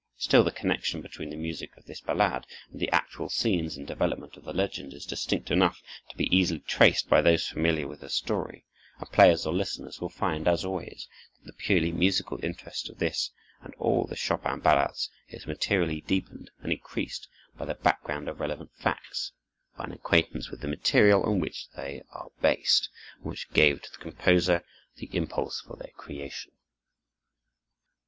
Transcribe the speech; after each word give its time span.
Still, 0.17 0.43
the 0.43 0.49
connection 0.51 1.03
between 1.03 1.29
the 1.29 1.35
music 1.35 1.77
of 1.77 1.85
this 1.85 2.01
ballade 2.01 2.47
and 2.71 2.79
the 2.81 2.89
actual 2.89 3.29
scenes 3.29 3.77
and 3.77 3.85
development 3.85 4.35
of 4.35 4.43
the 4.43 4.51
legend 4.51 4.93
is 4.95 5.05
distinct 5.05 5.51
enough 5.51 5.79
to 6.09 6.17
be 6.17 6.25
easily 6.35 6.61
traced 6.61 7.07
by 7.07 7.21
those 7.21 7.45
familiar 7.45 7.87
with 7.87 7.99
the 7.99 8.09
story, 8.09 8.65
and 8.97 9.11
players 9.11 9.45
or 9.45 9.53
listeners 9.53 10.01
will 10.01 10.09
find, 10.09 10.47
as 10.47 10.65
always, 10.65 11.07
that 11.37 11.45
the 11.45 11.53
purely 11.53 11.91
musical 11.91 12.43
interest 12.43 12.89
of 12.89 12.97
this 12.97 13.29
and 13.61 13.75
all 13.75 14.05
the 14.05 14.15
Chopin 14.15 14.59
ballades 14.59 15.11
is 15.27 15.45
materially 15.45 16.01
deepened 16.01 16.49
and 16.63 16.71
increased 16.71 17.27
by 17.55 17.65
the 17.65 17.75
background 17.75 18.27
of 18.27 18.39
relevant 18.39 18.71
facts—by 18.75 19.83
an 19.83 19.91
acquaintance 19.91 20.49
with 20.49 20.61
the 20.61 20.67
material 20.67 21.21
on 21.21 21.39
which 21.39 21.69
they 21.75 22.01
are 22.09 22.31
based 22.41 22.89
and 23.17 23.25
which 23.25 23.51
gave 23.53 23.83
to 23.83 23.91
the 23.91 23.99
composer 23.99 24.63
the 24.95 25.11
impulse 25.15 25.61
for 25.61 25.75
their 25.75 25.93
creation. 25.95 26.53